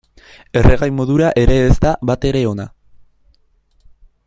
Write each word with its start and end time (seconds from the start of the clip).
Erregai 0.61 0.87
modura 0.99 1.27
ere 1.41 1.59
ez 1.67 1.75
da 1.85 1.93
batere 2.11 2.43
ona. 2.53 2.67